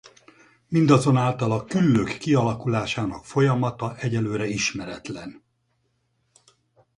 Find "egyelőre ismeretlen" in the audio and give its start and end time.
3.97-5.43